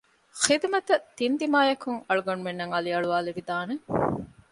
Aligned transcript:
ޚިދުމަތަށް 0.43 1.05
ތިން 1.17 1.37
ދިމާޔަކުން 1.39 1.99
އަޅުގަނޑުމެންނަށް 2.07 2.73
އަލިއަޅުވައިލެވިދާނެ 2.75 3.73